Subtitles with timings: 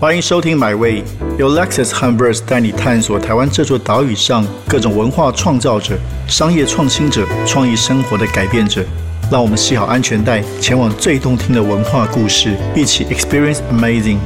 [0.00, 1.02] 欢迎收听《My Way》，
[1.40, 5.98] 由 Lexus h u m b e r s 带你探索台湾这座岛屿上各种文化创造者、
[6.28, 8.84] 商业创新者、创意生活的改变者。
[9.28, 14.18] 让我们系好安全带，前往最动听的文化故事，一起 Experience Amazing。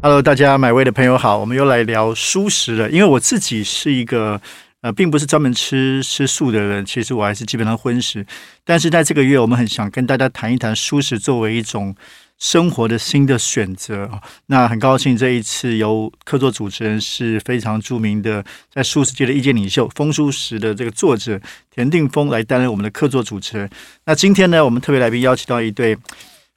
[0.00, 2.88] Hello，大家买位的朋友好，我们又来聊素食了。
[2.88, 4.40] 因为我自己是一个
[4.80, 8.24] 呃，并不是专门吃吃素的人，其实我还是基本上荤食。
[8.64, 11.94] 但是在这个月，我们很想跟大家谈一谈素食作为一种。
[12.38, 14.10] 生活的新的选择
[14.46, 21.40] 那很高兴这一次由客座主持人是非常著名的在素食界的意见领袖风书时的这个作者
[21.74, 23.70] 田定峰来担任我们的客座主持人。
[24.04, 25.96] 那今天呢，我们特别来宾邀请到一对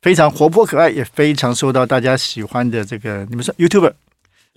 [0.02, 3.94] 非常活泼可爱，也非常受到大家喜欢的这个你们说 YouTuber。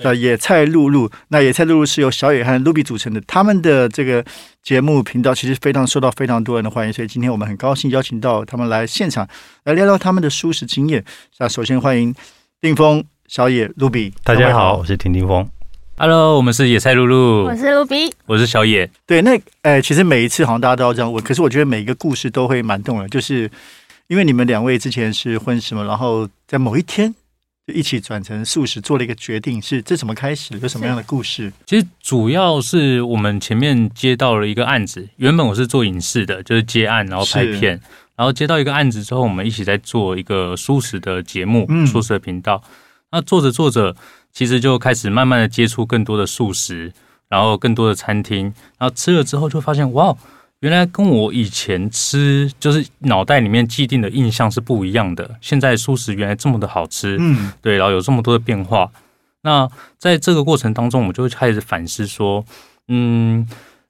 [0.03, 4.25] 呃，野菜露露，那野菜露露是由小野和露比组成的，他们的这个
[4.63, 9.27] 节目频道其实非常受到非常多人的欢迎，所以今天我们很高兴邀请到他们来现场
[9.65, 11.05] 来聊聊他们的舒适经验。
[11.39, 12.15] 那首先欢迎
[12.61, 15.49] 定峰、小野、露比，大家好，我是田定峰。
[15.97, 18.91] Hello，我们是野菜露露，我是露比，我是小野。
[19.07, 23.49] 对，那呃，其实每一次好像大家都要这样问，可是我觉得每一个故事都会蛮动人，就是
[24.09, 27.15] 因为你们两位之前是婚什么，然后在某一天。
[27.67, 30.59] 就一起转成素食，做了一个决定，是这怎么开始？
[30.59, 31.53] 有什么样的故事？
[31.65, 37.81] 其实主要是我们前面接到了一个案子，原本我是做影视的，就是接案然后拍片，
[38.17, 42.61] 然后接到一个案子之后，我们一起在做一个素食的节目，素食的频道。
[43.13, 43.95] 那做着做着，
[44.33, 46.93] 其实就开始慢慢的接触更多的素食，
[47.29, 50.17] 然后更多的餐厅，然后吃了之后就发现，哇！
[50.63, 55.37] 原来跟我以前吃就是脑袋里面既定的印象是不一样的。
[55.41, 58.89] 现在素食原来这么的好吃，嗯，对，然后有这么多的变化。
[59.43, 62.45] 那在这个过程当中，我们就会开始反思说，
[62.87, 63.45] 嗯，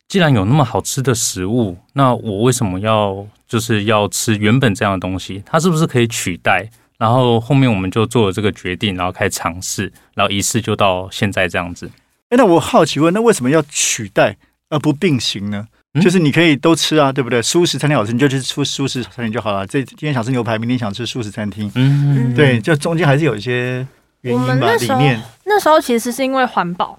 [0.09, 5.43] 既然有那么好吃的食物，那我为什么要就是要吃原本这样的东西？
[5.45, 6.71] 它是不是可以取代？
[6.97, 11.91] 然后后面我们就做了这个决定，然后开始尝试，然后一次就到现在这样子。
[12.31, 14.39] 哎，那我好奇问，那为什么要取代
[14.71, 15.69] 而不并行呢？
[16.01, 17.43] 就是你可以都吃啊，对不对？
[17.43, 19.67] 素食餐厅好吃，你就去吃素食餐厅就好了。
[19.67, 21.71] 这今天想吃牛排，明天想吃素食餐厅。
[21.75, 23.87] 嗯，对，就中间还是有一些
[24.23, 24.75] 原因吧。
[24.81, 26.99] 理念那时候其实是因为环保，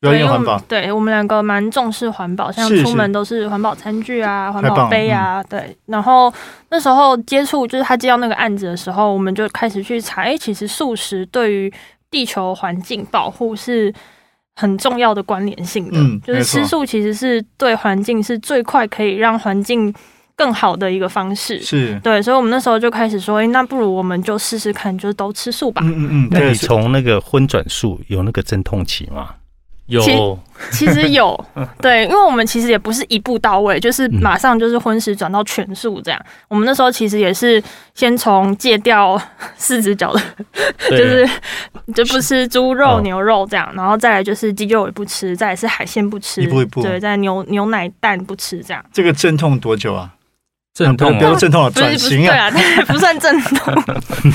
[0.00, 0.58] 因为环保。
[0.60, 5.42] 对我们两个蛮重视环保，像出门都是环保餐具啊、环保杯啊。
[5.42, 6.32] 对，然后
[6.70, 11.70] 那时候接触就是他接到那个案子的时候，我们就开始去查，哎，其实素食对于
[12.10, 13.92] 地球环境保护是。
[14.60, 19.92] 很重要的关联性的，就是吃素其实是对环境是最快可以让环境
[20.36, 21.58] 更好的一个方式。
[21.62, 25.80] 是对，所以我们那时候就开始说，哎，那不如我们就试试看，就是都吃素吧。
[25.82, 26.28] 嗯嗯嗯。
[26.30, 29.30] 那你从那个荤转素有那个阵痛期吗？
[29.90, 30.38] 有，
[30.70, 31.38] 其实有，
[31.82, 36.20] 对，因为我们其实也不是一步到位，就是马上就是荤食转到全素这样。
[36.48, 37.62] 我们那时候其实也是
[37.94, 39.20] 先从戒掉
[39.56, 40.22] 四只脚的，
[40.90, 41.28] 就是
[41.94, 48.84] 就不吃猪肉、牛肉这样，然后再来就是鸡肉也不吃，再来是海鲜不吃，一步一步，对，再牛牛奶蛋不吃这样。
[48.92, 50.10] 这个阵痛多久啊？
[50.72, 52.48] 阵痛，不要阵痛了，转型啊，
[52.86, 53.74] 不 算阵痛。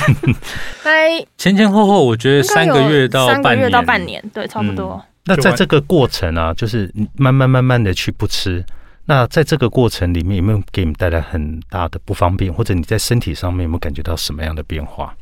[0.83, 5.01] 哎，前前后后我觉得三个月到三个月到半年，对，差不多。
[5.25, 8.63] 那在这个过程啊，就是慢慢慢慢的去不吃。
[9.05, 15.15] 那在这个过程里面，有没有给你们带来很大的不方便，或者你在身体上面有没有感觉到什么样的变化？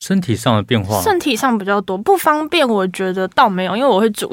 [0.00, 4.30] 身体上的变化，身体上比较多不方便，我觉得倒没有，因为我会煮，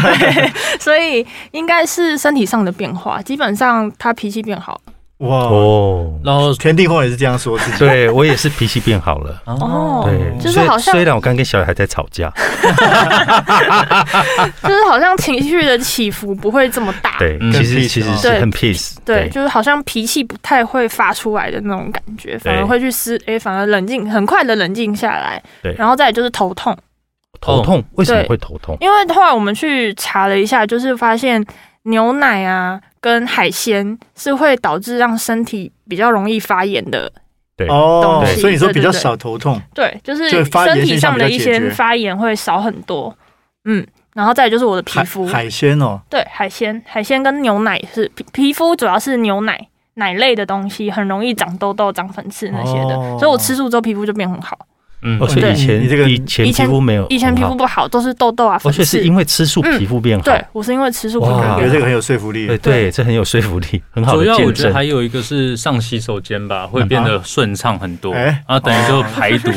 [0.80, 3.22] 所以应该是身体上的变化。
[3.22, 4.92] 基本上他脾气变好了。
[5.20, 5.36] 哇。
[5.44, 9.42] 哦，然后田定峰也是这样说自己，对我也是脾气变好了。
[9.46, 12.30] 哦，对，就是好像虽然我刚跟小野还在吵架，
[14.62, 26.76] 就是好像情绪的起伏不会这么大，对，其实其实是很 peace，对，就是好像脾气不太会发出来的那种感觉，反而会去思，哎，反而冷静，很快的冷静下来，对，然后再就是头痛，
[27.40, 27.84] 头痛？
[27.96, 28.76] 为什么会头痛？
[28.80, 31.44] 因为后来我们去查了一下，就是发现
[31.84, 32.80] 牛奶啊。
[33.02, 37.10] 跟海鲜是会导致让身体比较容易发炎的，
[37.56, 37.66] 对。
[37.66, 43.16] 哦，所以你说比较少头痛，对，就是身体上的一些发炎会少很多，
[43.64, 49.58] 嗯，然后再就是我的皮肤，海鲜哦，对，海鲜，海鲜跟牛奶是皮皮肤主要是牛奶
[49.94, 54.58] 奶类的东西，很容易长痘痘、长粉刺那些的，所以我吃素之后皮肤就变很好。
[55.02, 58.60] 嗯，而且以前你这个以前皮肤没有，以前皮肤不好，都是痘痘啊。
[58.64, 60.24] 而且是因为吃素皮肤变好。
[60.24, 61.56] 对，我是因为吃素皮肤变好。
[61.56, 62.46] 我觉得这个很有说服力。
[62.46, 64.16] 对对，这很有说服力，很好。
[64.16, 69.50] 主要我觉得还有一个是上洗手间吧，会变得顺畅很多，然后等于就排毒。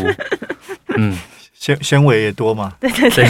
[0.96, 1.18] 嗯，
[1.54, 2.72] 纤纤维也多嘛。
[2.80, 3.28] 对对对，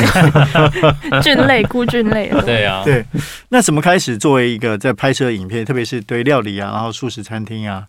[1.23, 2.31] 菌类、菇菌类。
[2.45, 3.03] 对啊，对。
[3.49, 7.85] 那怎么开始作为一个在拍摄影片，特别是对料理啊，然后素食餐厅啊？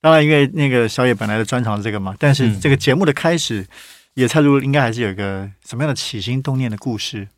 [0.00, 3.66] 当然，因为那个小野本来的专长是这个嘛，但是这个节目的开始，
[4.14, 7.28] 野菜露露应该还是有一个什么样的起心动念的故事。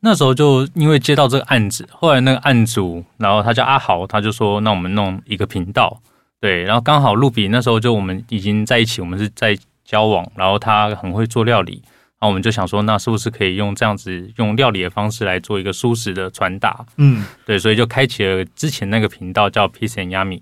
[0.00, 6.00] 那时候就因为接到这个案子，后来那个案主，然后他叫阿豪，他就说：“那我们弄一个频道。”
[6.40, 9.54] 对，然后刚好露比那时候就我们已经在一起，我们是在
[9.84, 16.86] 交往，然后他很会做料理，然后我们就想说，那是不是可以用这样子用料理的方式来做一个舒适的传达？
[16.96, 20.40] 嗯，对，所以就开启了之前那个频道叫 Peace and Yummy。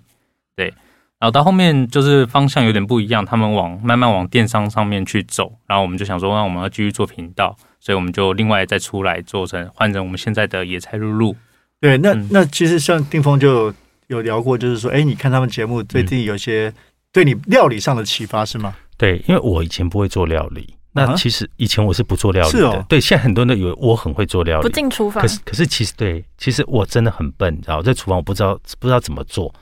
[0.55, 0.73] 对，
[1.19, 7.55] 然后到后面就是方向有点不一样，他们往慢慢往电商上面去走，然后我们就想说，那我们要继续做频道。
[7.81, 11.33] 所以我们就另外再出来做成换成我们现在的野菜露露。
[11.79, 13.73] 对，那那其实像定峰就
[14.07, 16.73] 有聊过，就是说，哎，你看他们节目最近有些
[17.13, 18.75] 对你料理上的启发是吗？
[18.97, 22.85] 对，因为我以前不会做料理，那其实以前我是不做料理的。
[22.89, 25.21] 对，现在很多人以为我很会做料理，不进厨房。
[25.21, 29.53] 可是可是其实对，其实我真的很笨，你知道在厨房我不知道不知道怎么做。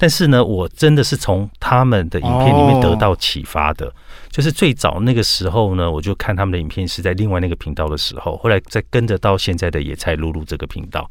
[0.00, 3.92] 但是呢，我真的是从他们的影片里面得到启发的。
[4.30, 11.10] 就是最早那个时候呢，我就看他们的影片是在另外那个频道的时候，后来再跟着到现在的野菜露露这个频道。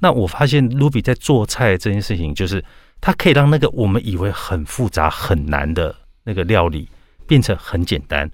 [0.00, 2.62] 那我发现露比在做菜这件事情，就是
[3.00, 5.94] 它可以让那个我们以为很复杂很难的
[6.24, 6.90] 那个料理
[7.26, 8.30] 变成很简单。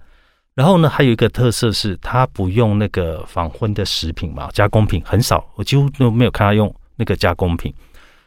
[0.54, 7.72] 然后呢，还有一个特色是，它不用那个仿荤的食品嘛，加工品很少，我几乎都没有看他用那个加工品。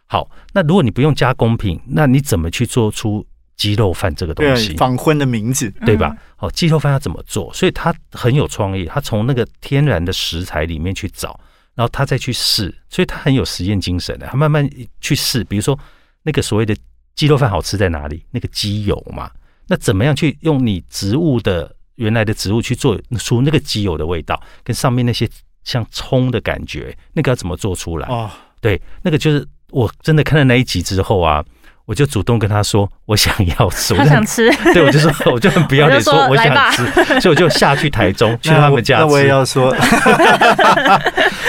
[0.08, 3.26] 好，那如果你不用加工品，那你怎么去做出
[3.58, 4.76] 鸡肉饭这个东西？
[4.76, 6.16] 仿荤的名字，对吧？
[6.36, 7.52] 好，鸡肉饭要怎么做？
[7.54, 11.40] 所以他很有创意，他从那个天然的食材里面去找，
[11.74, 14.28] 然后他再去试，所以他很有实验精神的。
[14.28, 14.70] 他慢慢
[15.02, 15.78] 去试，比如说
[16.22, 16.76] 那个所谓的
[17.16, 18.24] 鸡肉饭好吃在哪里？
[18.30, 19.32] 那个鸡油嘛，
[19.68, 25.28] 那怎么样去用你植物的原来的植物去做出那个鸡油的味道，跟上面那些
[25.64, 28.08] 像葱的感觉，那个要怎么做出来？
[28.08, 28.30] 哦，
[28.62, 29.44] 对，那个就是。
[29.72, 31.44] 我真的看了那一集之后啊，
[31.86, 36.86] 我就主动跟他说我想要吃， 我想吃， 对我就说我就很不要脸说我想吃，
[37.20, 39.76] 所以我就下去台中 去他们家那我也要说，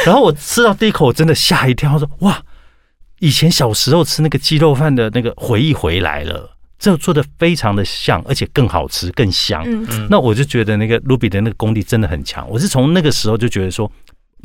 [0.05, 2.41] 然后我吃到第一口，我真的吓一跳，说哇，
[3.21, 9.63] 以前小时候吃那个鸡肉饭的那个回忆回来了，这做的非常的像，而且更好吃更香。
[9.67, 10.07] 嗯。
[10.11, 13.91] 那我就觉得那个 Ruby 的那个功力真的很强，我是从那个时候就觉得说。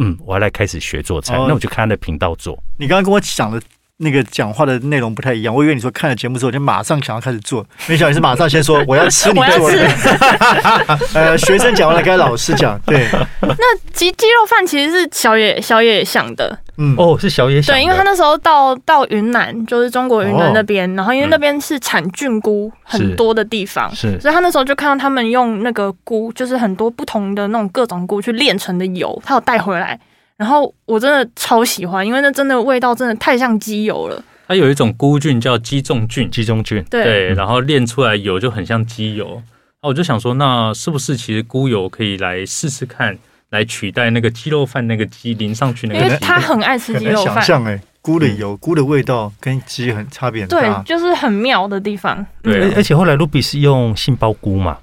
[0.01, 2.57] 嗯，我要来开始学做菜，那我就看他的频道做。
[2.77, 3.62] 你刚刚跟我讲的
[3.98, 10.98] 那个讲话的内容不太一样，我以为你说看了节目之后就马上想要开始做， 没想到你是马上先说我要吃你做的。
[11.13, 12.80] 呃，学生讲完了该老师讲。
[12.86, 13.07] 对，
[13.42, 16.57] 那鸡鸡肉饭其实是小野小野想的。
[16.81, 17.72] 嗯，哦，是小野小。
[17.72, 30.00] 对，因为他那时候到到云南，就是中国云南那边，然后因为那边是产菌菇很多的地方，是，所以他那时候就看到他们用那个菇，就是很多不同的那种各种菇去炼成的油，他有带回来。
[30.38, 34.24] 然后我真的超喜欢，因为那真的味道真的太像鸡油了。
[34.48, 39.42] 它有一种菇菌叫鸡中菌，鸡中菌对，然后炼出来油就很像鸡油。
[39.84, 43.16] 那我就想说，那是不是其实菇油可以来试试看，
[43.51, 46.00] 来取代那个鸡肉饭那个鸡淋上去那个？
[46.01, 47.36] 因为他很爱吃鸡肉饭。
[47.36, 52.25] 想象哎，菇的油，菇的味道跟鸡很差别很大，对，就是很妙的地方。
[52.42, 54.80] 对，而且后来卢比是用杏鲍菇嘛。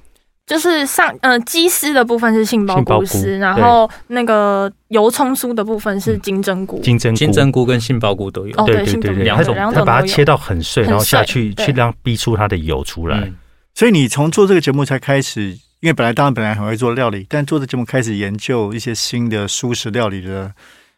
[0.47, 6.81] 就是上呃鸡丝的部分是杏鲍菇丝，然后那个油葱酥的部分是金针菇。
[6.81, 13.31] 金针金针菇跟杏鲍菇都有，对对对，两种，他把它切到很碎，然后下去去让逼出它的油出来。
[13.75, 20.53] 所以你从做这个节目才开始，因为本来当然本来很会做料理，但做的节目开始研究一些新的素食料理的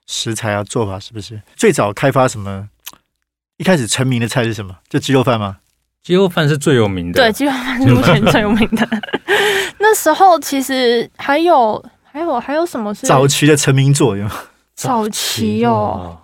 [0.07, 1.41] 食材啊做法，是不是？
[1.57, 2.69] 最早开发什么？
[3.59, 4.75] 一开始成名的菜是什么？
[4.89, 5.59] 就鸡肉饭吗？
[6.03, 8.89] 鸡肉饭是最有名的，对，鸡肉饭是目前最有名的。
[9.79, 14.17] 那时候其实还有还有还有什么是早期的成名作？
[14.17, 14.27] 有
[14.75, 16.17] 早期哦，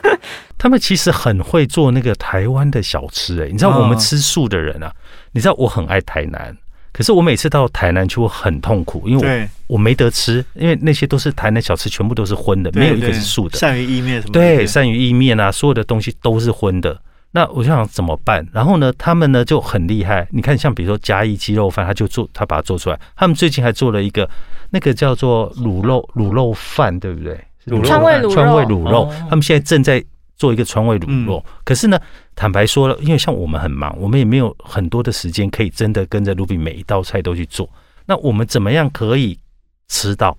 [0.58, 3.42] 他们其实很会做那个台湾的小吃。
[3.42, 4.92] 哎，你知道我们吃素的人啊，
[5.32, 6.54] 你知道我很爱台南，
[6.92, 13.58] 可是我每次到台南去我很痛苦，因为我我没得吃，因为那些都是台南小吃，全部都是荤的，没有一个是素的。
[13.58, 14.32] 鳝鱼意面什么？
[14.32, 17.00] 对，鳝鱼意面啊，所有的东西都是荤的。
[17.34, 18.46] 那我就想怎么办？
[18.52, 20.28] 然后呢，他们呢就很厉害。
[20.30, 23.00] 你看，像比如说嘉义鸡肉饭，他就做，他把它做出来。
[23.16, 24.28] 他们最近还做了一个，
[24.68, 27.40] 那个叫做卤肉卤肉饭，对不对？
[27.84, 28.30] 川味卤肉。
[28.30, 29.10] 川味卤肉。
[29.30, 30.04] 他们现在正在
[30.42, 31.44] 做一个川味卤肉。
[31.62, 31.96] 可是呢，
[32.34, 37.70] 坦白说了，因为像我们很忙，我们也没有很多的时间可以真的跟着卢比每一道菜都去做。
[38.06, 39.38] 那我们怎么样可以
[39.86, 40.36] 吃到？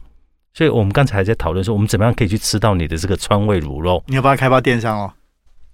[0.53, 4.03] 所以我们刚才还在讨论说，我们怎么样可以去吃到你的这个川味卤肉？
[4.07, 5.13] 你要帮他开发电商哦。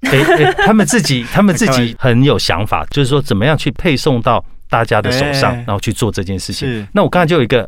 [0.01, 6.87] 哎哎， 他们自己，他们自己很有想法，就是说怎么样去配送到大家的手上，然后去做这件事情。
[6.93, 7.67] 那我刚才就有一个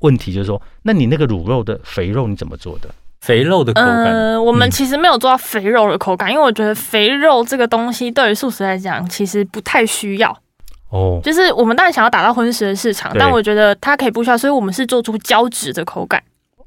[0.00, 2.90] 问题，就是说，那你那个卤肉的肥肉你怎么做的？
[3.20, 4.04] 肥肉的口感？
[4.04, 10.36] 呃，我们其实没有做到肥肉的口感，因为我觉得肥肉这个东西对于素食来讲，其实不太需要。
[10.90, 16.20] 哦，就是我们当然想要打到荤食的市场，但我觉得它可以不需要，所以我们是做出胶质的口感。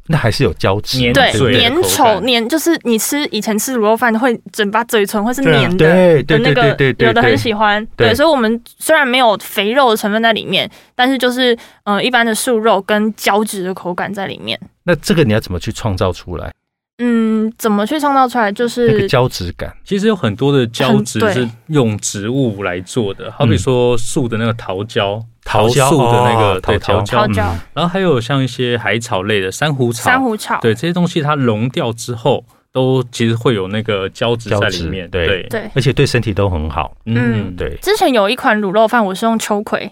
[0.08, 14.60] 那还是有胶质，对，粘稠粘，就是你吃以前吃卤肉饭会整把嘴唇会是粘的，对对那个有的很喜欢，对，所以我们虽然没有肥肉的成分在里面，但是就是嗯一般的素肉跟胶质的口感在里面。
[14.84, 16.52] 那这个你要怎么去创造出来？
[17.00, 18.52] 嗯，怎么去创造出来？
[18.52, 19.74] 就是那个胶质感。
[19.84, 27.28] 其实有很多的胶质是用植物来做的，好比说树的那个桃胶，桃树的那个对桃胶，
[27.74, 35.44] 然后还有像一些海草类的珊瑚草，珊瑚草，对这些东西它溶掉之后，都其实会有那个胶质在里面，对。
[35.50, 36.96] 对，而且对身体都很好。
[37.06, 37.78] 嗯，对。
[37.82, 39.92] 之前有一款卤肉饭，我是用秋葵。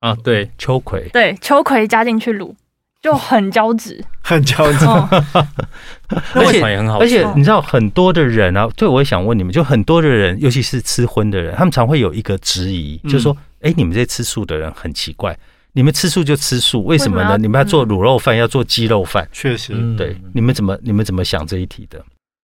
[0.00, 0.50] 啊，对。
[0.58, 2.54] 秋葵，对秋葵加进去卤。
[3.02, 4.84] 就很胶质，很胶质，
[6.34, 6.98] 而且也很好。
[6.98, 15.38] 而且你知道，很多的人啊，对我也想问你们，就很多的人，尤其是吃荤的人，他们常会有一个质疑，就是说，哎，你们这些吃素的人很奇怪，
[15.72, 17.36] 你们吃素就吃素，为什么呢？
[17.38, 22.04] 你们要做卤肉饭，要做鸡肉饭，确实，对，你们怎么你们怎么想这一题的？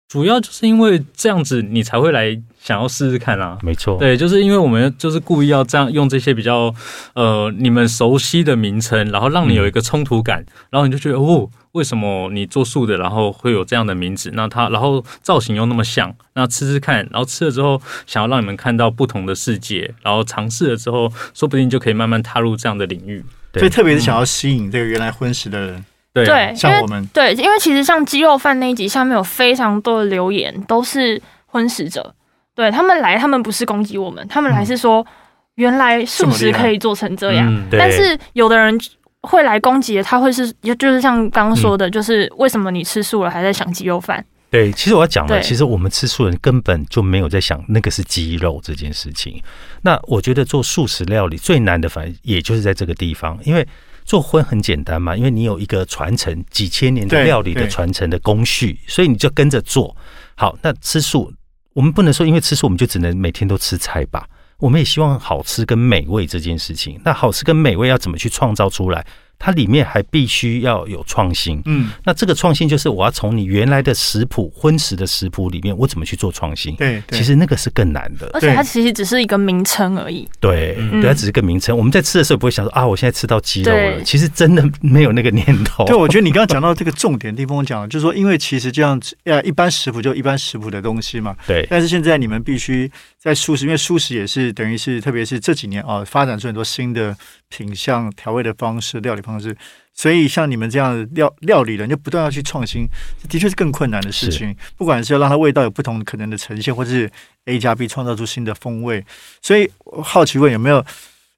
[0.09, 3.59] 主要就是因为这样子，你才会来想要试试看啊。
[3.63, 6.75] 没错，对，就是因为我们就是故意要这样用这些比较
[7.15, 14.33] 呃你们熟悉的名称，然后让你有一个冲突感，然后你就觉得哦，为什么你做素的，然后会有这样的名字？
[14.35, 23.25] 那它然后造型又那么像，那吃吃看，然后吃了之后，想要让你们看到不同的世界，然后尝试了之后，说不定就可以慢慢踏入这样的领域。
[23.55, 25.85] 所以特别是想要吸引这个原来荤食的人。
[26.13, 27.07] 对，像我们。
[27.15, 32.13] 对，因为其实像鸡肉饭那一集下面有非常多的留言，都是荤食者，
[32.57, 35.07] 对他们来，他们不是攻击我们，他们来是说
[35.55, 38.77] 原来素食可以做成这样，但是有的人
[39.23, 44.25] 会来攻击的，他会是就是像刚刚说的，就是为什么你吃素了还在想鸡肉饭？
[44.51, 49.43] 对，其实我要讲的，其实我们吃素人根本就没有在想那个是鸡肉这件事情。
[49.83, 53.67] 那我觉得做素食料理最难的，反正也就是在这个地方，因为。
[54.09, 59.95] 做荤很简单嘛，因为你有一个传承几千年的料理的传承的工序，所以你就跟着做
[60.35, 60.57] 好。
[60.63, 61.31] 那吃素，
[61.75, 64.27] 我们不能说因为吃素我们就只能每天都吃菜吧？
[64.61, 67.01] 我们也希望好吃跟美味这件事情。
[67.05, 69.07] 那好吃跟美味要怎么去创造出来？
[69.39, 76.75] 它里面还必须要有创新，嗯，那这个创新就是我要从你原来的食谱荤食的食谱里面，我怎么去做创新？
[76.75, 80.29] 对，其实那个是更难的，而且它其实只是一个名称而已。
[80.41, 81.77] 对，对，它只是个名称。
[81.77, 85.85] 我们在吃的时候不会想说啊，我现在吃到鸡肉了，其实真的没有那个念头。
[85.85, 91.67] 对，我觉得你刚刚讲到这个重点地方，讲就是说，因为其实这样子，呃，一般食谱就一般食谱的东西嘛，对。
[91.71, 97.17] 但是现在你们必须在素食，因为素食也是等于是，特别是这几年啊，发展出很多新的
[97.49, 99.57] 品相、调味的方式、料理方式。
[99.93, 102.87] 所以像你们这样料料理人，就不断要去创新，
[103.29, 104.55] 的确是更困难的事情。
[104.77, 107.11] 不管是要让它味道有不同可能的呈现，或者是
[107.47, 109.05] A 加 B 创造出新的风味。
[109.43, 109.69] 所以
[110.03, 110.77] 好奇问有没有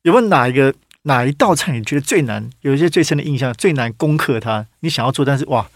[0.02, 0.74] 有没有哪一个
[1.04, 4.66] 哪一道菜你觉得最难，有一些最深的印象，最难攻克它？
[4.80, 5.66] 你想要做，但是哇，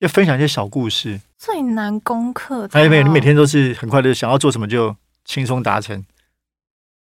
[0.00, 1.20] 要分享一些小故事。
[1.38, 2.68] 最难攻克？
[2.72, 3.04] 还有没有？
[3.04, 6.04] 你每天都是很快的想要做什么就轻松达成。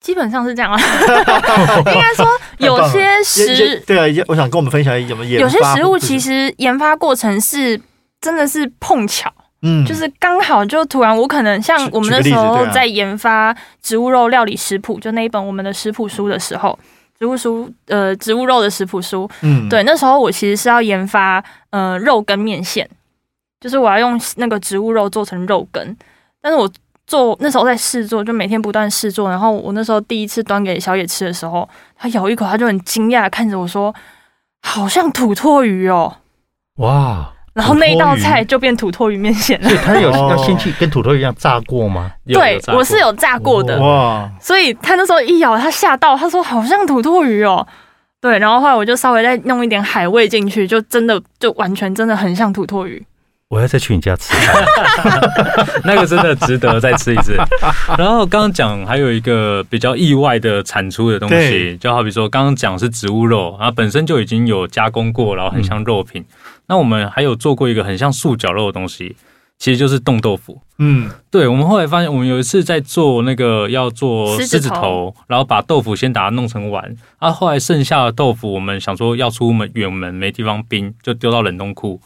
[0.02, 0.80] 基本上是这样啊，
[1.94, 2.26] 应该说
[2.58, 7.80] 有些食对啊，我想跟我们分享什么研有些食物其实研发过程是
[8.22, 9.30] 真的是碰巧，
[9.62, 16.78] 嗯，就是刚好就突然我可能像我们那时候在研发植物肉料理食谱，就那一本我们的食谱书的时候，
[17.20, 22.90] 植物书呃植物肉的食谱书，嗯，对，那时候我其实是要研发呃肉跟面线，
[23.60, 25.98] 就是我要用那个植物肉做成肉羹，
[26.42, 26.72] 但是我。
[27.10, 29.28] 做那时候在试做，就每天不断试做。
[29.28, 33.94] 然后我那时候第一次端给小野吃的时候，他咬一口，他就很惊讶看着我说
[34.62, 36.18] ：“好像土托鱼哦。”
[36.78, 37.34] 哇！
[37.54, 39.68] 然后那一道菜就变土托鱼面线了。
[39.68, 42.12] 所以他有要先去跟土托鱼一样炸过吗？
[42.28, 43.82] 对，我是有炸过的。
[43.82, 44.30] 哇！
[44.40, 47.68] 所以他那时候一咬，他吓到，他说：“好像土托鱼哦。”
[48.22, 53.04] 对，然后后来我就稍微再弄一点海味进去，就真的就完全真的很像土托鱼。
[53.50, 54.32] 我要再去你家吃，
[55.84, 57.36] 那个真的值得再吃一次。
[57.98, 66.24] 然后刚刚讲还有一个比较意外的产出的东西，就好比说刚刚讲是植物肉，然后本身就已经有加工过，然后很像肉品。
[66.68, 69.16] 那我们还有做过一个很像素绞肉的东西，
[69.58, 70.62] 其实就是冻豆腐。
[70.78, 82.00] 嗯，对，我们后来发现，我们有一次在做那个要做狮子头，然后把豆腐先把它弄成丸，啊，后来剩下的豆腐，我们想说要出门远门没地方冰，就丢到冷冻库。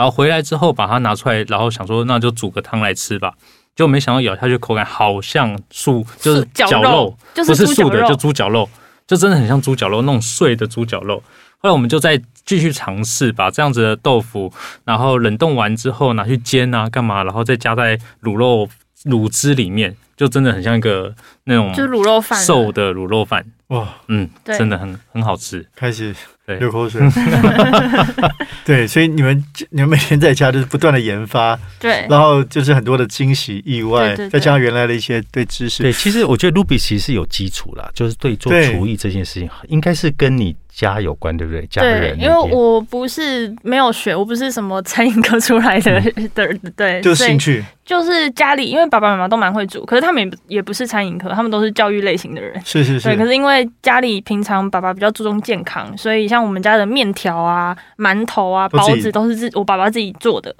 [0.00, 3.34] 然后回来之后把它拿出来，然后想说那就煮个汤来吃吧，
[3.76, 8.66] 就没想到咬下去口感好像素，就是绞肉，不是素的，就猪绞肉，
[9.06, 11.22] 就真的很像猪绞肉那种碎的猪绞肉。
[11.58, 14.50] 后来我们就再继续尝试把这样子的豆腐，
[14.86, 18.66] 然后冷冻完之后拿去煎啊，干嘛，然后再加在卤肉
[19.04, 21.14] 卤汁里面，就真的很像一个
[21.44, 23.44] 那种就是卤肉饭瘦的卤肉饭。
[23.66, 26.16] 哇，嗯，真的很很好吃，开始
[26.58, 27.00] 流口水。
[28.64, 35.82] 对，所以你们你们每天在家就是不断的研发，对，然后就是很多的惊喜意外，再加上原来的一些对知识。
[35.82, 40.54] 对，其实我觉得 Ruby 其实是有基础啦，就是对做厨艺这件事情，应该是跟你。
[40.80, 41.66] 家有关对不对？
[41.66, 46.00] 家人，因为我不是没有学，我不是什么餐饮科出来的
[46.34, 53.08] 的，对，就是兴趣，就是家里，因为爸爸妈妈都蛮会煮，可是他们也也不是餐饮科，他们都是教育类型的人，是是是。
[53.08, 60.54] 对，可是因为家里平常爸爸比较注重健康，所以像我们家的面条啊、馒头啊、包子都是自我爸爸自己做的，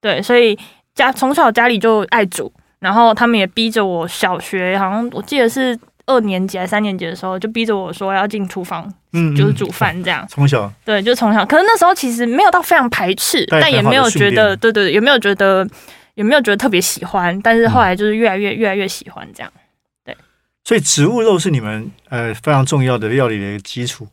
[0.00, 0.58] 对，所以
[0.94, 5.78] 家从小家里就爱煮，然后他们也逼着我，小学好像我记得是。
[6.06, 10.26] 二年级还三年级的时候，就逼着我说要进厨房，嗯，就是煮饭这样。
[10.28, 11.46] 从小对，就从小。
[11.46, 15.66] 可是那时候其实没有到非常排斥，但也没有觉得，对对，有没有觉得，
[16.14, 17.40] 有没有觉得特别喜欢？
[17.42, 19.52] 但是后来就是越来越越来越喜欢这样。
[20.04, 20.16] 对，
[20.64, 24.08] 所以植物肉是你们呃非常重要的料理的一个基础。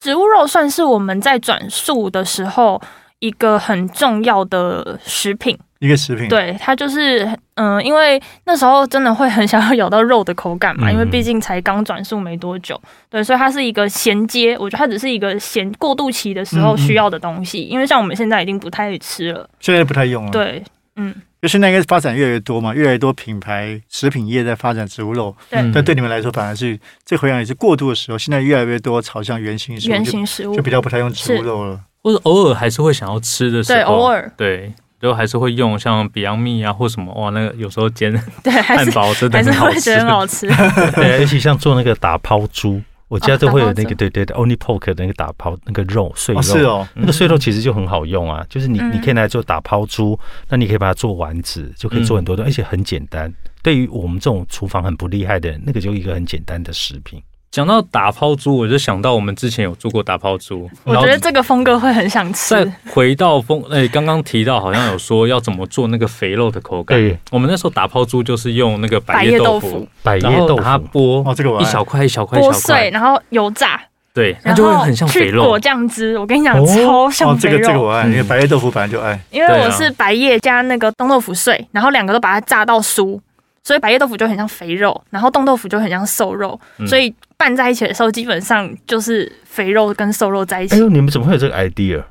[0.00, 2.80] 植物肉算是我们在转述的时候
[3.18, 5.58] 一个很重要的食品。
[5.80, 7.26] 一个食品，对它就是，
[7.60, 20.64] 嗯，因为那时候真的会很想要 咬到肉的口感嘛，因为毕竟才刚转速没多久，对，所以它是一个衔接，我觉得它只是一个衔过渡期的时候需要的东西，因为像我们现在已经不太吃了，现在不太用了，对，
[20.96, 34.72] 嗯，就现在应该是发展越来越多嘛，越来越多品牌食品业在发展植物肉，对，但对你们来说反而是这回想也是过渡的时候，现在越来越多朝向原形原形食物，就比较不太用植物肉了，或者偶尔还是会想要吃的时候，对，偶尔，对。
[35.00, 38.12] 就还是会用像 Beyond Meat 啊或什么哇，那个有时候煎
[38.44, 40.46] 汉堡真的还是会觉得很好吃。
[40.94, 53.32] 对，尤其像做那个打抛猪，我家都会有那个对对对 Only Pork 的那个打抛那个肉碎肉，是哦，那个碎肉其实就很好用啊，就是你你可以拿来做打抛猪，那你可以把它做丸子，就可以做很多的，而且很简单。
[53.62, 57.22] 对于我们这种厨房很不厉害的人，那个就一个很简单的食品。
[57.50, 60.70] 讲到打抛猪，我就想到我们之前有做过打抛猪。
[60.84, 62.54] 我觉得这个峰哥会很想吃。
[62.54, 66.96] 再回到峰，哎，刚刚提到好像有说要怎么做那个肥肉的口感。
[66.96, 73.80] 对，我们那时候打抛猪就是用那个百叶豆腐，百叶豆腐它剥哦，这个一小块一小块剥碎，然后油炸，
[74.14, 75.42] 对，那就会很像肥肉。
[75.42, 77.58] 果酱汁，我跟你讲，超像肥肉。
[77.58, 79.20] 这个这个我爱，因为白叶豆腐本来就爱。
[79.32, 83.18] 因为我是白叶加那个冻豆腐碎，然后两个都把它炸到酥。
[83.62, 90.74] 所以白叶豆腐就很像肥肉，然后冻豆腐就很像瘦肉，所以拌在一起的时候，基本上就是肥肉跟瘦肉在一起。
[90.74, 92.02] 哎呦，你们怎么会有这个 idea？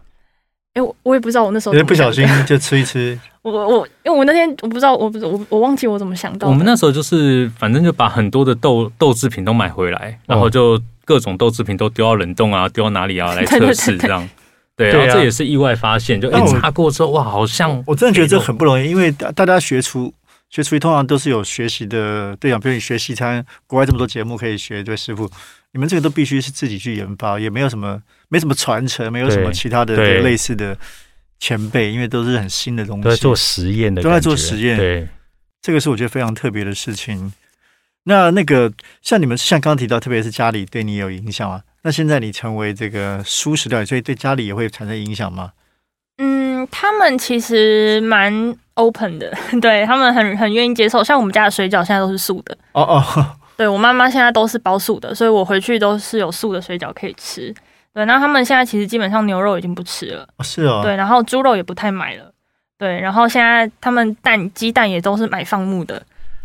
[0.75, 3.19] 哎，我我也不知道，我那时候不小心就吃一吃。
[3.41, 6.47] 我我因为我那天我不知道，我不我我忘记我怎么想到。
[6.47, 14.29] 我们那时候就是反正就把很多的豆豆制品都买回来，然后就各种豆制品都丢到冷冻啊，丢到哪里啊来 测试这样。
[14.75, 20.13] 对，然后这也是意外发现，就一擦过之后，哇，好像我真的觉得这很不容易，因为大大家学厨。
[20.49, 25.29] 学厨艺通常都是有学习的对象，比如你学西餐，国外这么多节目可以学，对师傅，
[25.73, 30.75] 你们这个都必须是自己去研发，也没有什么，没什么传承，没有什么其他的类似的
[31.39, 34.75] 前辈，因为都是很新的东西，都在做实验的，都在做实验。
[34.75, 35.07] 对，
[35.61, 37.31] 这个是我觉得非常特别的事情。
[38.05, 45.51] 那那个像你们像刚刚提到，特别是家里对你有影响啊，那现在你成为这个素食料理，所以对家里也会产生影响吗？
[46.17, 51.03] 嗯，他们其实蛮 open 的， 对他们很很愿意接受。
[51.03, 53.25] 像我们家的水饺现在都是素的哦哦，
[53.57, 57.53] 对我妈妈现在都是包素的，所以我回去都是有素的水饺可以吃。
[57.93, 62.31] 对，那他们现在其实基本上牛肉已经不吃了，是哦，对，然后猪肉也不太买了，
[62.77, 66.01] 对，然后现在他们蛋鸡蛋也都是买放牧的，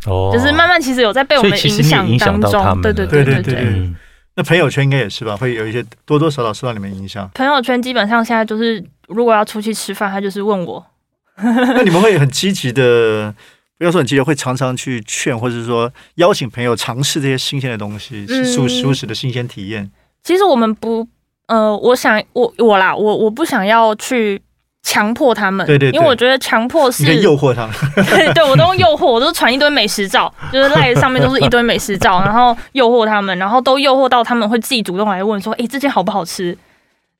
[0.06, 3.90] 哦，就是慢慢其实有在被我们影响当中，对对对对对。
[4.36, 7.30] 那朋友圈应该也是吧，会有一些多多少少受到你们影响。
[7.34, 8.84] 朋友圈基本上现在就是。
[9.08, 10.84] 如果要出去吃饭，他就是问我。
[11.36, 13.34] 那你们会很积极的，
[13.76, 19.90] 不要说很积极，会常常去劝，或者是说邀请朋友尝试这些新鲜的东西，舒舒适的新鲜体验。
[20.22, 21.06] 其实我们不，
[21.48, 24.40] 呃，我想我我啦，我我不想要去
[24.84, 27.74] 强迫他们，对对，因为我觉得强迫是诱惑他们。
[28.06, 36.56] 对，对我都用诱惑，我都传一堆美食照， 就是赖上面都是一堆美食照，然后诱惑他们，然后都诱惑到他们会自己主动来问说：“哎，这件好不好吃？”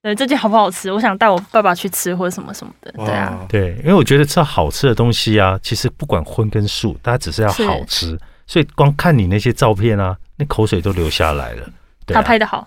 [0.05, 0.93] 对，这件好不好吃？
[0.93, 2.93] 我想带我爸爸去吃，或者什么什么的。
[2.93, 8.19] 对啊，对，因为我觉得吃好吃的东西啊，其实不管荤跟素，大家只是要好吃。
[8.47, 11.67] 所以光看你那些照片啊，那口水都流下来了。
[12.07, 12.67] 他拍的好，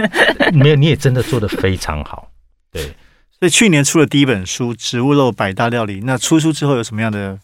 [0.52, 2.28] 没有，你也真的做的非常好。
[2.70, 2.82] 对，
[3.40, 7.38] 所以去年出了第一本书《植物肉百大料理》，那出书之后有什么样的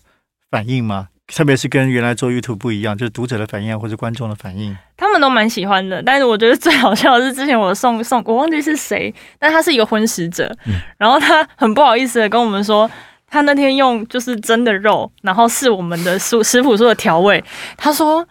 [0.50, 1.08] 反应吗？
[1.34, 6.02] 特别是跟原来做 YouTube 不一样，就是读者的反应或者观众的反应，他们都蛮喜欢的。
[6.02, 10.54] 但是我觉得最好笑的是，之前我送送，我忘记是谁，但他是一个荤食者，
[10.98, 12.90] 然后他很不好意思的跟我们说，
[13.28, 17.42] 他那天用就是真的肉，然后是我们的师师傅说的调味，
[17.76, 18.26] 他说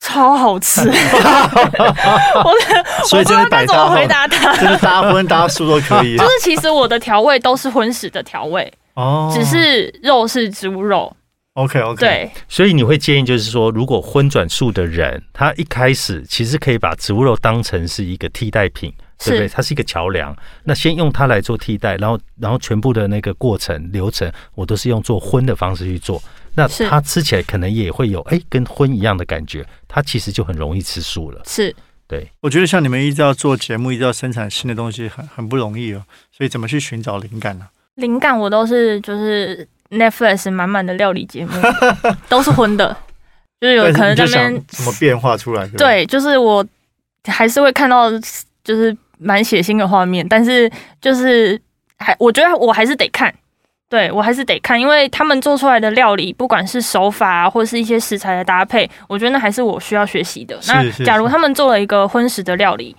[0.00, 0.82] 超好吃。
[2.44, 2.54] 我
[3.06, 6.16] 所以真的百搭回答他，真的搭荤搭素都可以。
[6.18, 11.10] 就是其实我的调味都是荤食的调味哦，只是肉是植物肉。
[11.56, 18.92] OK OK，对，所以你会建议就是说，如果荤转素的人，他一开始其实可以把植物肉当成是一个替代品，
[19.24, 19.48] 对不对？
[19.48, 26.22] 它是一个桥梁，那先用它来做替代，然后然后全部的那个过程流程，我都是用做荤的方式去做，
[26.54, 31.40] 那它吃起来可能也会有哎跟荤一样的感觉，它其实就很容易吃素了。
[31.46, 31.74] 是，
[32.06, 36.04] 对，我觉得像你们一直要做节目，一直要生产新的东西，很很不容易哦。
[36.36, 37.66] 所以怎么去寻找灵感呢？
[37.94, 39.66] 灵感我都是就是。
[39.90, 41.52] Netflix 满满的料理节目
[42.28, 42.96] 都是荤的，
[43.60, 45.66] 就是有可能在那边怎么变化出来？
[45.78, 46.64] 对，就是我
[47.24, 48.10] 还是会看到
[48.62, 50.70] 就是蛮血腥的画面，但是
[51.00, 51.60] 就是
[51.98, 53.34] 还我觉得我还是得看，
[53.88, 60.58] 对我还是得看，因为他们做出来的料理，不管是手法啊，或者是一些食材的搭配，我觉得那还是我需要学习的。
[60.68, 62.96] 那假如他们做了一个荤食的料理。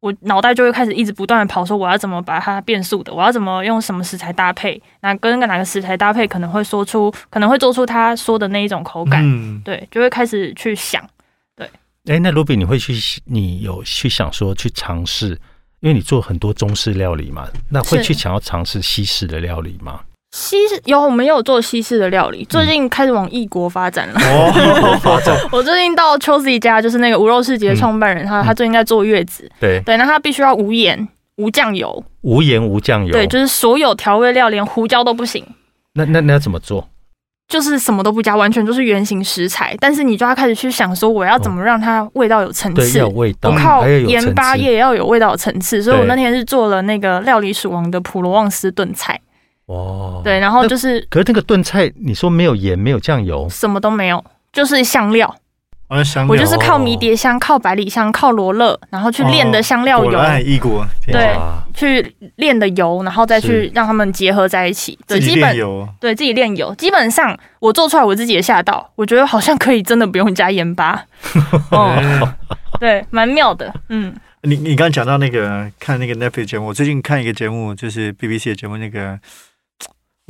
[0.00, 9.22] 我脑袋就会开始一直不断的跑，说我要怎么把它变素的，我要怎么用什么食材搭配，那跟哪个食材搭配可能会说出，可能会做出他说的那一种口感，
[9.62, 11.06] 对，就会开始去想，
[11.54, 11.68] 对。
[12.06, 12.94] 哎，那卢比，你会去，
[13.26, 15.38] 你有去想说去尝试，
[15.80, 20.00] 因为你做很多中式料理嘛，那会去想要尝试西式的料理吗？
[20.32, 24.20] 西式有，我们有做西式的料理，最近开始往异国发展了。
[25.50, 29.50] 我最近到秋子家，就是那个无肉世界的创办人，他他最近在坐月子。
[29.58, 32.04] 对对，那他必须要无盐、无酱油。
[32.22, 33.10] 无盐无酱油。
[33.10, 35.44] 对，就是所有调味料连胡椒都不行。
[35.94, 36.88] 那那那要怎么做？
[37.48, 39.76] 就是什么都不加，完全就是原形食材。
[39.80, 43.00] 但是你就要开始去想说，我要怎么让它味道有层次？
[43.00, 43.50] 有味道。
[43.50, 45.82] 不靠盐巴也要有味道层次。
[45.82, 49.20] 所以我那天是做了那个料理鼠王的普罗旺斯炖菜。
[49.70, 55.32] 哦，对，然后就是，可是那个炖菜，你说没有盐，没有酱油，什么都没有，就是香料。
[55.86, 61.36] 啊，香料，我就是靠迷迭香、靠百里香、靠罗勒，然后去炼的香料油，一锅，对，
[61.72, 64.98] 去炼的油，然后再去让他们结合在一起。
[65.06, 65.56] 对，基本
[66.00, 71.00] 对自己炼油，基本上我做出来我自己也吓到，我觉得好像可以真的不用加盐巴。
[71.70, 71.96] 哦，
[72.80, 74.12] 对，蛮妙的，嗯。
[74.42, 79.16] 你你刚刚讲到那个看那个 Netflix 节目，我最近看一个节目，就是 BBC 的节目，那个。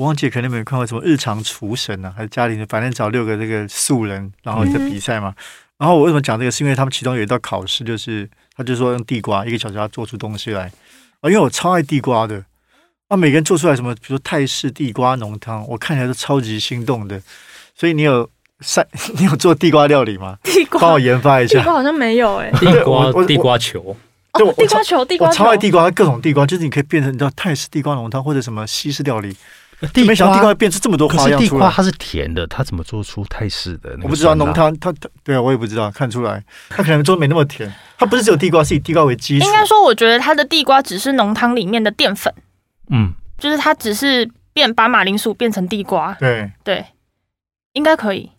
[0.01, 5.35] 我忘记可能没有看过什么日常厨神啊，还是家里反正找六个这个素人，然后在比赛嘛。
[5.77, 6.51] 然后我为什么讲这个？
[6.51, 10.73] 是因为他们其中有一道考试，就是他就说用地瓜一个小时要做出东西来
[11.21, 11.29] 啊。
[11.29, 12.43] 因为我超爱地瓜的，
[13.09, 17.21] 啊，每个人做出来什么，比如说泰式地瓜浓汤，我看起来都超级心动的。
[17.75, 18.27] 所以你有
[18.61, 18.87] 晒，
[19.19, 20.39] 你有做地瓜料理吗？
[20.45, 21.59] 地瓜帮我研发一下。
[21.59, 22.51] 地瓜好像没有哎。
[22.53, 23.95] 地瓜地瓜球，
[24.33, 29.37] 对，地瓜球，地瓜我超爱地瓜，各种地瓜，就是你可以变成你知道泰式地瓜浓汤或者什么西式料理。
[30.07, 33.97] 没想到地瓜会变出这么多花样地瓜它是甜的，它怎么做出泰式的？
[34.03, 37.73] 我不知道浓汤，它它对啊，我也不知道，看出来它可能做没那么甜。
[37.99, 39.47] 它不是只有地瓜，是以地瓜为基础。
[39.47, 42.33] 应该说，我觉得它的地瓜只是浓汤里面的淀粉。
[42.91, 46.15] 嗯，就是它只是变把马铃薯变成地瓜。
[46.21, 46.85] 对对，
[47.73, 48.31] 应该可以。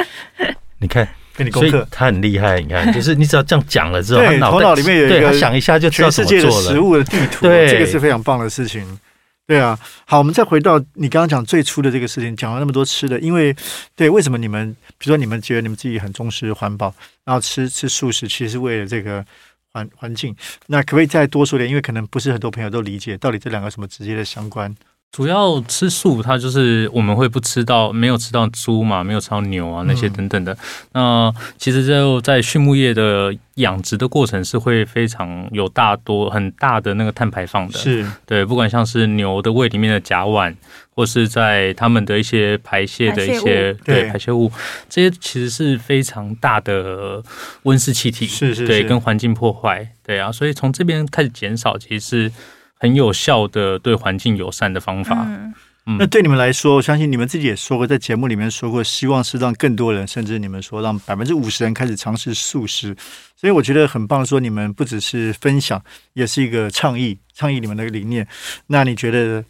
[0.80, 2.60] 你看，给你功课，他很厉害。
[2.60, 8.98] 你看，就是你只要这样讲了之后，头脑里面有一个想一下就知道全世界的食物的地图，对，这个是非常棒的事情。
[9.48, 13.56] 对啊，好，我们再回到你刚刚讲最初的这个事情，讲了那么多吃的，因为
[13.96, 19.24] 对，为什么你们，比如说你们觉得你们自己很重视环保，然后吃吃素食，其实是为了这个
[19.72, 21.66] 环环境，那可不可以再多说点？
[21.66, 24.76] 因为可能不是很多朋友都理解到底这两个什么直接的相关。
[25.10, 30.56] 主要吃素，它就是我们会不吃到，没有吃到猪嘛，没有吃到牛啊那些等等的。
[30.92, 37.78] 那其实就在畜牧业的养殖的过程是会非常有大多很大的那个碳排放的。
[37.78, 40.54] 是对，不管像是牛的胃里面的甲烷，
[40.94, 44.52] 或是在他们的一些排泄的一些对排泄物，
[44.90, 47.20] 这些其实是非常大的
[47.62, 48.26] 温室气体。
[48.26, 49.88] 是是，对，跟环境破坏。
[50.04, 52.32] 对啊，所以从这边开始减少，其实是。
[52.78, 55.26] 很有效的对环境友善的方法。
[55.26, 55.54] 嗯
[55.98, 62.94] 那对你们来说，我相信你们自己也说过，在节目里面说过，希望是让更多人，甚至你们说让百分之五十人开始尝试素食。
[63.34, 68.28] 所以我觉得很棒，说你们不只是分享，也是一个倡议，倡议你们的理念。
[68.66, 69.42] 那你觉得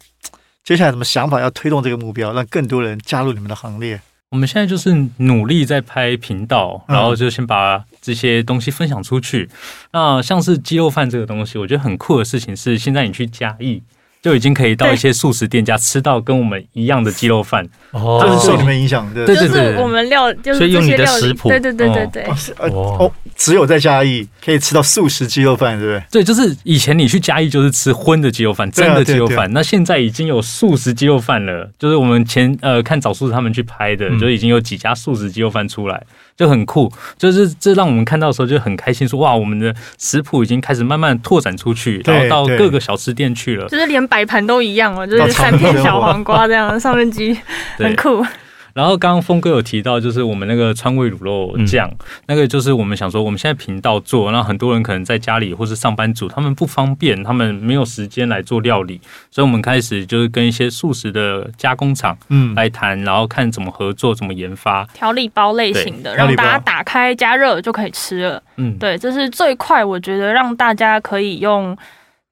[0.63, 3.99] 接下来什么想法要推动这个目标，让更多人加入你们的行列？
[4.31, 9.49] 我们现在就是努力在拍频道，然后就先把这些东西分享出去。
[9.91, 13.81] 那像是鸡肉饭这个东西，我觉得很酷的事情是，现在你去嘉义。
[14.21, 19.47] 就已经可以到一些素食店家吃到跟我们一样的鸡肉饭，哦，就是受你们影响的，对对。
[19.47, 22.23] 对，我们料就是用你的食谱，对对对对对，
[22.59, 26.21] 哦，只有在嘉义可以吃到素食鸡肉饭，对不对？
[26.21, 36.03] 对，就是以前你去嘉义就是吃荤的鸡肉饭，真的鸡肉饭，那现在已经有素食鸡肉饭了，就是我们前呃看早素他们去拍的，就已经有几家素食鸡肉饭出来。
[36.39, 36.89] 就很酷。
[37.17, 47.37] 就是这让我们看到的时候就很开心，说哇，我们的食谱已经开始慢慢拓展出去，然后到各个小吃店去了，就是连摆盘都一样哦，就是三片小黄瓜这样，上面鸡
[47.77, 48.25] 很酷。
[48.73, 51.89] 然后刚刚峰哥有提到，就是我们那个川味卤肉酱，
[52.27, 59.01] 那个就是我们想说，我们现在频道做，然后很多人可能在家里或是上班族，他们不方便，他们没有时间来做料理，
[59.31, 68.43] 所以我们开始就是跟一些素食的加工厂，嗯，来谈，然后看怎么合作，怎么研发调理包类型的，让大家打开加热就可以吃了。
[68.57, 71.77] 嗯，对，这是最快，我觉得让大家可以用。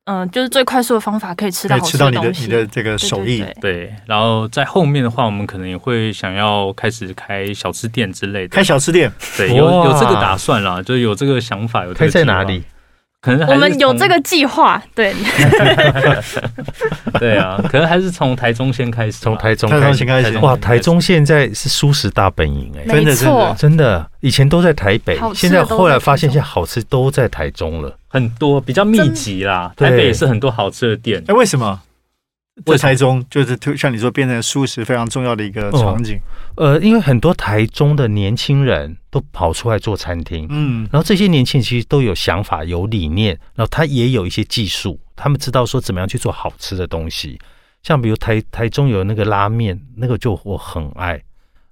[0.09, 3.45] 嗯，就是最快速的方法，可以吃到吃到你的你的这个手艺。
[3.59, 8.55] 对，然后在后面的话，我们可能也会想要开始开小吃店之类的。
[8.55, 11.83] 开小吃店，对，有有这个打算啦，就有这个想法。
[11.83, 12.63] 有开在哪里？
[13.19, 15.13] 可能我们有这个计划，对，
[17.19, 20.05] 对啊，可能还是从台中先开始，从台中开始。
[20.05, 20.37] 开始。
[20.37, 31.21] 哇，台中现在是舒适大本营哎，真的真的真的，以前都在台北，现在后来发现现在好吃都在台中了，很多比较密集啦，台北也是很多好吃的店。
[31.27, 31.81] 哎，为什么？
[32.65, 36.19] 在台中就是像你说，变成舒适非常重要的一个场景。
[36.55, 47.39] 呃，因为很多台中的年轻人都跑出来做餐厅，嗯，然后这些年轻人其实都有想法、有理念，然后他也有一些技术，他们知道说怎么样去做好吃的东西。
[47.83, 51.21] 像比如台台中有那个拉面，那个就我很爱，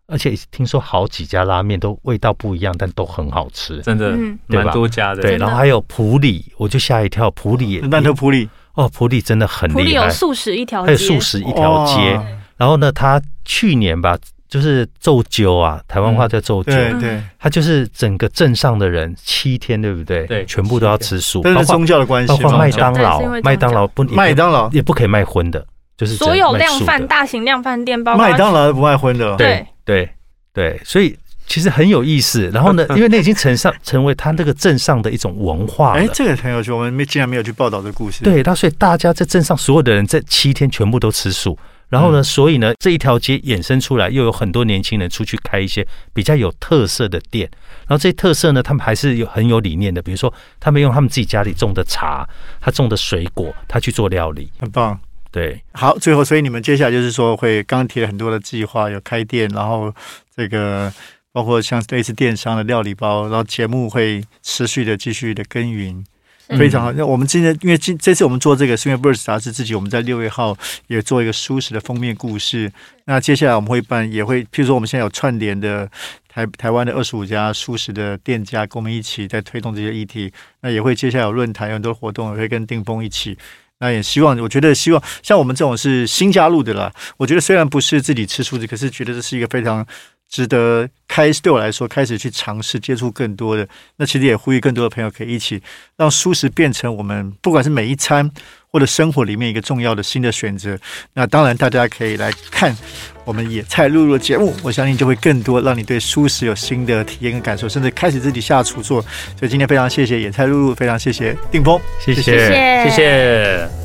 [0.05, 5.23] 而且听说好几家拉面都味道不一样，但都很好吃，真的蛮多家的。
[5.23, 8.47] 对，然后还有普里，我就吓一跳，普里那头普里。
[8.75, 9.79] 哦，普里真的很厉害。
[9.79, 12.19] 普里有素食一条街，还有素食一条街。
[12.57, 16.65] 然后呢，他去年吧，就是奏灸啊，台湾话叫奏灸。
[16.65, 20.25] 对对，他就是整个镇上的人七天，对不对？
[20.27, 21.41] 对，全部都要吃素。
[21.41, 22.27] 这是宗教的关系。
[22.27, 25.65] 包括麦当劳，麦当劳不，麦当劳也不可以卖荤的，
[25.97, 29.35] 就是所有量贩大型量贩店，包括麦当劳不卖荤的。
[29.35, 30.09] 对对
[30.53, 31.17] 对，所以。
[31.47, 36.01] 其实很有意思，然后呢， 因为那已经成上成为他那个镇上的一种文化了。
[36.01, 38.23] 哎，这个很有趣，我们没竟然没有去报道这个故事。
[38.23, 41.57] 对，那所以大家在镇上所有的人在七天全部都吃素，
[41.89, 47.47] 然后呢，所以呢这一条街衍生出来又有很多年轻人出去开一些比较有特色的店，
[47.87, 52.27] 然后这些特色呢，他们还是有很有理念的，比如说他们用他们自己家里种的茶，
[52.59, 54.99] 他种的水果，他去做料理，很棒。
[55.31, 59.93] 对，好，最后所以你们接下来就是说会刚刚提了很多的计划，有开店，然后
[60.35, 60.91] 这个。
[61.35, 66.01] 包括像类似电商的料理包，然后节目会持续的继续的耕耘，
[66.47, 66.93] 非常好。
[66.93, 72.71] 那我们今天因为今这次我们做这个，是因为《Birds》杂志自己我们在六月号也做一个舒适的封面故事。
[73.03, 75.91] 那接下来我们会办，也会譬如说我们现在有串联的
[76.29, 80.31] 台台湾的二十五家舒适的店家，跟我们一起在推动这些议题。
[80.61, 83.37] 那也会接下来有论坛，有很多活动，也会跟定峰一起。
[83.79, 86.93] 那也希望，我觉得希望像我们这种是新加入的啦。
[87.17, 89.85] 我觉得虽然不是自己吃素食，可是觉得这是一个非常。
[90.29, 93.67] 值得开始对我来说，开始去尝试接触更多的。
[93.97, 95.61] 那其实也呼吁更多的朋友可以一起
[95.97, 98.29] 让素食变成我们不管是每一餐
[98.69, 100.77] 或者生活里面一个重要的新的选择。
[101.13, 102.75] 那当然，大家可以来看
[103.23, 109.01] 我们野菜露露的节目，我相信就会更多让你对素食有新的体验跟感受，甚至开始自己下厨做。
[109.39, 113.84] 所以今天非常谢谢野菜露露，非常谢谢定峰，谢谢谢谢。